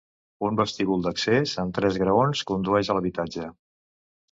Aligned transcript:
Un 0.47 0.55
vestíbul 0.61 1.03
d'accés, 1.07 1.53
amb 1.65 1.77
tres 1.79 2.01
graons, 2.05 2.43
condueix 2.53 2.91
a 2.95 2.99
l'habitatge. 2.99 3.49